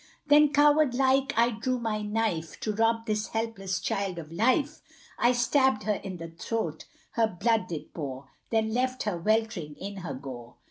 [0.25, 4.81] Then coward like I drew my knife, To rob this helpless child of life:
[5.19, 9.97] I stabbed her in the throat her blood did pour, Then left her welt'ring in
[9.97, 10.55] her gore.